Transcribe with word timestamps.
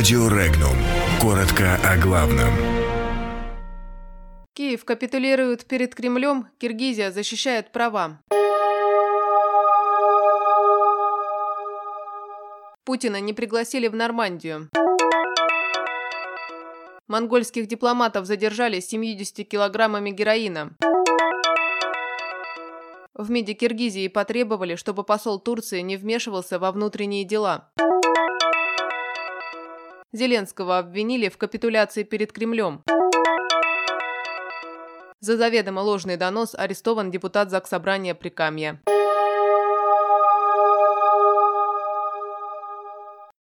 Радио 0.00 0.28
Регнум. 0.28 0.76
Коротко 1.20 1.74
о 1.84 1.98
главном. 1.98 2.48
Киев 4.54 4.86
капитулирует 4.86 5.66
перед 5.66 5.94
Кремлем, 5.94 6.46
Киргизия 6.56 7.10
защищает 7.10 7.70
права. 7.70 8.18
Путина 12.86 13.20
не 13.20 13.34
пригласили 13.34 13.88
в 13.88 13.94
Нормандию. 13.94 14.70
Монгольских 17.06 17.66
дипломатов 17.66 18.24
задержали 18.24 18.80
с 18.80 18.88
70 18.88 19.46
килограммами 19.46 20.12
героина. 20.12 20.70
В 23.12 23.30
МИДе 23.30 23.52
Киргизии 23.52 24.08
потребовали, 24.08 24.76
чтобы 24.76 25.04
посол 25.04 25.38
Турции 25.38 25.82
не 25.82 25.98
вмешивался 25.98 26.58
во 26.58 26.72
внутренние 26.72 27.24
дела. 27.24 27.68
Зеленского 30.12 30.78
обвинили 30.78 31.28
в 31.28 31.38
капитуляции 31.38 32.02
перед 32.02 32.32
Кремлем. 32.32 32.82
За 35.20 35.36
заведомо 35.36 35.80
ложный 35.80 36.16
донос 36.16 36.54
арестован 36.54 37.10
депутат 37.10 37.50
Заксобрания 37.50 38.14
Прикамья. 38.14 38.80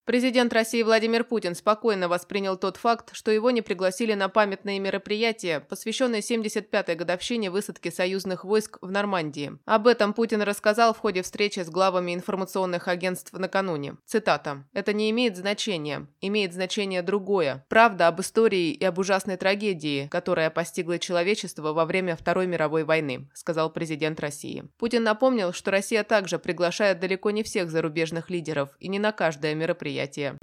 Президент 0.09 0.55
России 0.55 0.83
Владимир 0.83 1.23
Путин 1.23 1.55
спокойно 1.55 2.09
воспринял 2.09 2.57
тот 2.57 2.79
факт, 2.79 3.11
что 3.13 3.31
его 3.31 3.51
не 3.51 3.61
пригласили 3.61 4.15
на 4.15 4.31
памятные 4.31 4.79
мероприятия, 4.79 5.61
посвященные 5.61 6.23
75-й 6.23 6.95
годовщине 6.95 7.51
высадки 7.51 7.91
союзных 7.91 8.43
войск 8.43 8.79
в 8.81 8.91
Нормандии. 8.91 9.59
Об 9.67 9.87
этом 9.87 10.15
Путин 10.15 10.41
рассказал 10.41 10.95
в 10.95 10.99
ходе 10.99 11.21
встречи 11.21 11.61
с 11.61 11.69
главами 11.69 12.15
информационных 12.15 12.89
агентств 12.89 13.35
накануне. 13.35 13.97
Цитата. 14.07 14.65
«Это 14.73 14.95
не 14.95 15.11
имеет 15.11 15.37
значения. 15.37 16.07
Имеет 16.23 16.55
значение 16.55 17.03
другое. 17.03 17.67
Правда 17.69 18.09
об 18.09 18.23
истории 18.23 18.71
и 18.71 18.85
об 18.87 18.99
ужасной 18.99 19.37
трагедии, 19.37 20.09
которая 20.11 20.49
постигла 20.49 20.99
человечество 20.99 21.75
во 21.75 21.85
время 21.85 22.17
Второй 22.17 22.47
мировой 22.47 22.85
войны», 22.85 23.29
сказал 23.35 23.69
президент 23.71 24.21
России. 24.21 24.65
Путин 24.79 25.03
напомнил, 25.03 25.53
что 25.53 25.71
Россия 25.71 26.03
также 26.03 26.39
приглашает 26.39 26.99
далеко 26.99 27.31
не 27.31 27.43
всех 27.43 27.71
зарубежных 27.71 28.31
лидеров 28.31 28.71
и 28.81 28.89
не 28.89 28.99
на 28.99 29.13
каждое 29.13 29.55
мероприятие 29.55 29.98
мероприятие. 29.99 30.39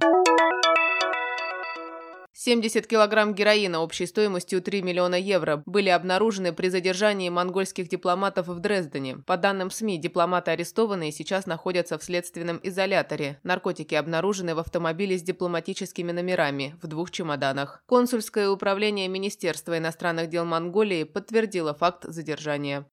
70 2.38 2.86
килограмм 2.86 3.34
героина 3.34 3.80
общей 3.80 4.06
стоимостью 4.06 4.62
3 4.62 4.82
миллиона 4.82 5.16
евро 5.16 5.62
были 5.66 5.88
обнаружены 5.88 6.52
при 6.52 6.68
задержании 6.68 7.28
монгольских 7.30 7.88
дипломатов 7.88 8.46
в 8.46 8.60
Дрездене. 8.60 9.16
По 9.26 9.36
данным 9.36 9.70
СМИ, 9.70 9.98
дипломаты 9.98 10.52
арестованные 10.52 11.12
сейчас 11.12 11.46
находятся 11.46 11.98
в 11.98 12.04
следственном 12.04 12.60
изоляторе. 12.62 13.40
Наркотики 13.42 13.94
обнаружены 13.94 14.54
в 14.54 14.58
автомобиле 14.60 15.18
с 15.18 15.22
дипломатическими 15.22 16.12
номерами 16.12 16.76
в 16.82 16.86
двух 16.86 17.10
чемоданах. 17.10 17.82
Консульское 17.86 18.48
управление 18.50 19.08
Министерства 19.08 19.78
иностранных 19.78 20.28
дел 20.28 20.44
Монголии 20.44 21.04
подтвердило 21.04 21.74
факт 21.74 22.04
задержания. 22.04 22.86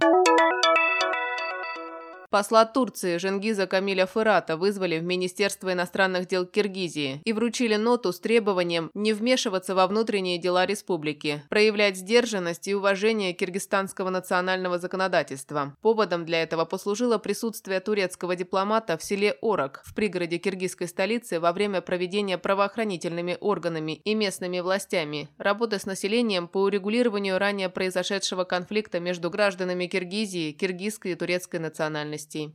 Посла 2.34 2.66
Турции 2.66 3.18
Женгиза 3.18 3.68
Камиля 3.68 4.08
Фырата 4.08 4.58
вызвали 4.58 4.98
в 4.98 5.04
Министерство 5.04 5.72
иностранных 5.72 6.28
дел 6.28 6.48
Киргизии 6.48 7.22
и 7.24 7.32
вручили 7.32 7.76
ноту 7.76 8.12
с 8.12 8.20
требованием 8.20 8.90
не 8.96 9.14
вмешиваться 9.14 9.76
во 9.76 9.86
внутренние 9.86 10.40
дела 10.40 10.66
республики, 10.66 11.44
проявлять 11.52 11.96
сдержанность 11.96 12.68
и 12.68 12.74
уважение 12.74 13.34
киргизстанского 13.34 14.10
национального 14.10 14.80
законодательства. 14.80 15.76
Поводом 15.84 16.26
для 16.26 16.42
этого 16.42 16.66
послужило 16.66 17.20
присутствие 17.20 17.80
турецкого 17.82 18.36
дипломата 18.36 18.98
в 18.98 19.04
селе 19.04 19.38
Орак 19.44 19.84
в 19.86 19.94
пригороде 19.94 20.40
киргизской 20.40 20.88
столицы 20.88 21.40
во 21.40 21.54
время 21.54 21.82
проведения 21.82 22.40
правоохранительными 22.40 23.38
органами 23.42 24.02
и 24.06 24.16
местными 24.16 24.60
властями 24.60 25.30
работы 25.38 25.78
с 25.78 25.86
населением 25.86 26.48
по 26.48 26.64
урегулированию 26.64 27.38
ранее 27.38 27.70
произошедшего 27.70 28.44
конфликта 28.44 29.00
между 29.00 29.30
гражданами 29.30 29.86
Киргизии, 29.86 30.52
киргизской 30.52 31.12
и 31.12 31.16
турецкой 31.16 31.60
национальности 31.60 32.23
новостей. 32.24 32.54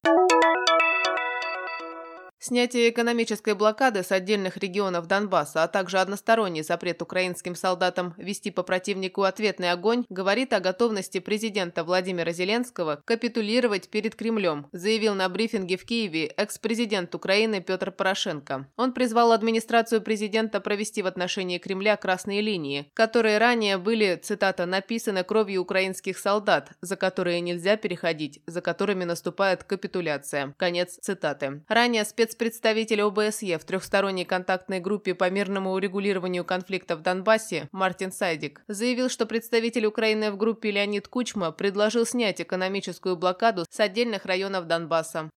Снятие 2.48 2.88
экономической 2.88 3.52
блокады 3.52 4.02
с 4.02 4.10
отдельных 4.10 4.56
регионов 4.56 5.06
Донбасса, 5.06 5.64
а 5.64 5.68
также 5.68 5.98
односторонний 5.98 6.62
запрет 6.62 7.02
украинским 7.02 7.54
солдатам 7.54 8.14
вести 8.16 8.50
по 8.50 8.62
противнику 8.62 9.24
ответный 9.24 9.70
огонь 9.70 10.06
говорит 10.08 10.54
о 10.54 10.60
готовности 10.60 11.20
президента 11.20 11.84
Владимира 11.84 12.32
Зеленского 12.32 13.02
капитулировать 13.04 13.90
перед 13.90 14.14
Кремлем, 14.14 14.66
заявил 14.72 15.14
на 15.14 15.28
брифинге 15.28 15.76
в 15.76 15.84
Киеве 15.84 16.28
экс-президент 16.38 17.14
Украины 17.14 17.60
Петр 17.60 17.90
Порошенко. 17.90 18.66
Он 18.78 18.94
призвал 18.94 19.32
администрацию 19.32 20.00
президента 20.00 20.62
провести 20.62 21.02
в 21.02 21.06
отношении 21.06 21.58
Кремля 21.58 21.98
красные 21.98 22.40
линии, 22.40 22.90
которые 22.94 23.36
ранее 23.36 23.76
были, 23.76 24.18
цитата, 24.22 24.64
написаны 24.64 25.22
кровью 25.22 25.60
украинских 25.60 26.16
солдат, 26.16 26.70
за 26.80 26.96
которые 26.96 27.42
нельзя 27.42 27.76
переходить, 27.76 28.40
за 28.46 28.62
которыми 28.62 29.04
наступает 29.04 29.64
капитуляция. 29.64 30.54
Конец 30.56 30.96
цитаты. 31.02 31.62
Ранее 31.68 32.06
спец 32.06 32.37
спецпредставитель 32.38 33.02
ОБСЕ 33.02 33.58
в 33.58 33.64
трехсторонней 33.64 34.24
контактной 34.24 34.78
группе 34.78 35.12
по 35.12 35.28
мирному 35.28 35.72
урегулированию 35.72 36.44
конфликта 36.44 36.94
в 36.94 37.02
Донбассе 37.02 37.68
Мартин 37.72 38.12
Сайдик 38.12 38.62
заявил, 38.68 39.08
что 39.08 39.26
представитель 39.26 39.86
Украины 39.86 40.30
в 40.30 40.36
группе 40.36 40.70
Леонид 40.70 41.08
Кучма 41.08 41.50
предложил 41.50 42.06
снять 42.06 42.40
экономическую 42.40 43.16
блокаду 43.16 43.64
с 43.68 43.80
отдельных 43.80 44.24
районов 44.24 44.68
Донбасса. 44.68 45.30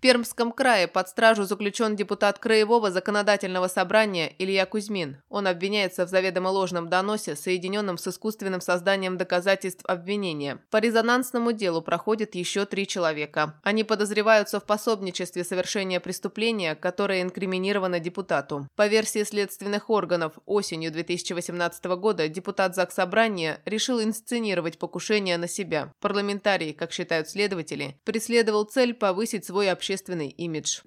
Пермском 0.00 0.50
крае 0.50 0.88
под 0.88 1.10
стражу 1.10 1.44
заключен 1.44 1.94
депутат 1.94 2.38
Краевого 2.38 2.90
законодательного 2.90 3.68
собрания 3.68 4.34
Илья 4.38 4.64
Кузьмин. 4.64 5.18
Он 5.28 5.46
обвиняется 5.46 6.06
в 6.06 6.08
заведомо 6.08 6.48
ложном 6.48 6.88
доносе, 6.88 7.36
соединенном 7.36 7.98
с 7.98 8.08
искусственным 8.08 8.62
созданием 8.62 9.18
доказательств 9.18 9.84
обвинения. 9.84 10.62
По 10.70 10.78
резонансному 10.78 11.52
делу 11.52 11.82
проходит 11.82 12.34
еще 12.34 12.64
три 12.64 12.86
человека. 12.86 13.60
Они 13.62 13.84
подозреваются 13.84 14.58
в 14.58 14.64
пособничестве 14.64 15.44
совершения 15.44 16.00
преступления, 16.00 16.74
которое 16.74 17.20
инкриминировано 17.20 18.00
депутату. 18.00 18.66
По 18.76 18.86
версии 18.86 19.22
следственных 19.22 19.90
органов, 19.90 20.32
осенью 20.46 20.92
2018 20.92 21.84
года 21.98 22.26
депутат 22.28 22.74
Заксобрания 22.74 23.60
решил 23.66 24.02
инсценировать 24.02 24.78
покушение 24.78 25.36
на 25.36 25.46
себя. 25.46 25.92
Парламентарий, 26.00 26.72
как 26.72 26.90
считают 26.90 27.28
следователи, 27.28 28.00
преследовал 28.04 28.64
цель 28.64 28.94
повысить 28.94 29.44
свой 29.44 29.70
общественный 29.90 30.28
имидж. 30.28 30.82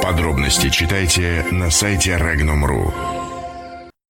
Подробности 0.00 0.70
читайте 0.70 1.44
на 1.50 1.70
сайте 1.72 2.12
Regnum.ru. 2.12 3.17